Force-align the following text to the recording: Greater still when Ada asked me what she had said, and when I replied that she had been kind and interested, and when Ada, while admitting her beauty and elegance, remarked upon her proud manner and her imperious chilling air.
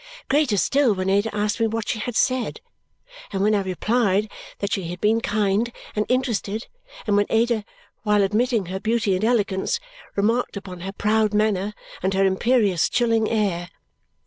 Greater 0.31 0.57
still 0.57 0.95
when 0.95 1.11
Ada 1.11 1.29
asked 1.31 1.59
me 1.59 1.67
what 1.67 1.87
she 1.87 1.99
had 1.99 2.15
said, 2.15 2.59
and 3.31 3.43
when 3.43 3.53
I 3.53 3.61
replied 3.61 4.31
that 4.57 4.73
she 4.73 4.85
had 4.87 4.99
been 4.99 5.21
kind 5.21 5.71
and 5.95 6.07
interested, 6.09 6.65
and 7.05 7.15
when 7.15 7.27
Ada, 7.29 7.63
while 8.01 8.23
admitting 8.23 8.65
her 8.65 8.79
beauty 8.79 9.13
and 9.13 9.23
elegance, 9.23 9.79
remarked 10.15 10.57
upon 10.57 10.79
her 10.79 10.91
proud 10.91 11.35
manner 11.35 11.75
and 12.01 12.15
her 12.15 12.25
imperious 12.25 12.89
chilling 12.89 13.29
air. 13.29 13.69